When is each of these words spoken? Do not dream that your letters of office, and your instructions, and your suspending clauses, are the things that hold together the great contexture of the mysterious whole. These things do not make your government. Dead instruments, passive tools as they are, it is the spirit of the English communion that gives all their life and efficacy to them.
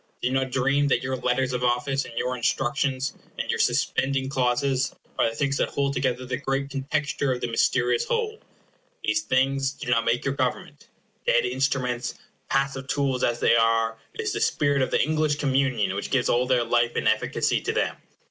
Do 0.19 0.31
not 0.31 0.49
dream 0.49 0.87
that 0.87 1.03
your 1.03 1.15
letters 1.15 1.53
of 1.53 1.63
office, 1.63 2.05
and 2.05 2.17
your 2.17 2.35
instructions, 2.35 3.13
and 3.37 3.47
your 3.51 3.59
suspending 3.59 4.29
clauses, 4.29 4.95
are 5.19 5.29
the 5.29 5.35
things 5.35 5.57
that 5.57 5.69
hold 5.69 5.93
together 5.93 6.25
the 6.25 6.37
great 6.37 6.71
contexture 6.71 7.31
of 7.31 7.39
the 7.39 7.51
mysterious 7.51 8.05
whole. 8.05 8.39
These 9.03 9.21
things 9.21 9.73
do 9.73 9.91
not 9.91 10.03
make 10.05 10.25
your 10.25 10.33
government. 10.33 10.87
Dead 11.27 11.45
instruments, 11.45 12.15
passive 12.49 12.87
tools 12.87 13.23
as 13.23 13.41
they 13.41 13.55
are, 13.55 13.99
it 14.15 14.21
is 14.21 14.33
the 14.33 14.41
spirit 14.41 14.81
of 14.81 14.89
the 14.89 14.99
English 15.03 15.35
communion 15.35 15.95
that 15.95 16.09
gives 16.09 16.29
all 16.29 16.47
their 16.47 16.63
life 16.63 16.95
and 16.95 17.07
efficacy 17.07 17.61
to 17.61 17.71
them. 17.71 17.95